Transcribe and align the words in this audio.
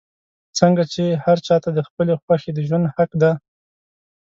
څنګ 0.57 0.75
چې 0.93 1.03
هر 1.23 1.37
چا 1.47 1.55
ته 1.63 1.69
د 1.77 1.79
خپلې 1.87 2.13
خوښې 2.21 2.51
د 2.53 2.59
ژوند 2.67 2.85
حق 2.95 3.11
دے 3.21 3.31